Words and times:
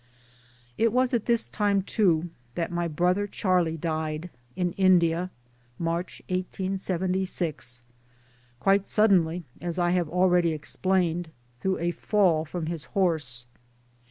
It 0.79 0.91
was 0.91 1.13
at 1.13 1.27
this 1.27 1.47
time 1.47 1.83
too 1.83 2.31
that 2.55 2.71
my 2.71 2.87
brother 2.87 3.27
Charlie 3.27 3.77
died 3.77 4.31
in 4.55 4.71
India 4.71 5.29
(March 5.77 6.23
1876) 6.27 7.83
quite 8.59 8.87
suddenly, 8.87 9.43
'as 9.61 9.77
I 9.77 9.91
have 9.91 10.09
already 10.09 10.53
explained 10.53 11.27
1, 11.61 11.61
through 11.61 11.77
a 11.77 11.91
fall 11.91 12.45
from 12.45 12.65
his 12.65 12.85
horse. 12.97 13.45